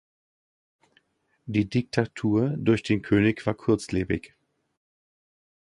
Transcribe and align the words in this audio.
Die 1.45 1.69
Diktatur 1.69 2.55
durch 2.57 2.81
den 2.81 3.03
König 3.03 3.45
war 3.45 3.53
kurzlebig. 3.53 4.35